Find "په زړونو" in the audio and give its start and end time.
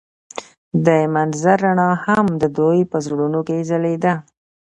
2.91-3.39